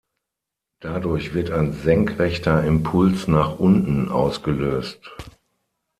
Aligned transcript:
Dadurch 0.79 1.35
wird 1.35 1.51
ein 1.51 1.73
senkrechter 1.73 2.63
Impuls 2.63 3.27
nach 3.27 3.59
unten 3.59 4.09
ausgelöst. 4.09 4.99